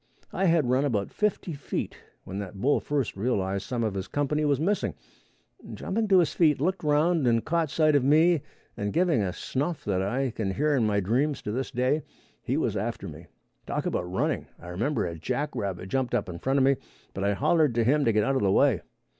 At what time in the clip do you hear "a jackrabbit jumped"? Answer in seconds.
15.05-16.15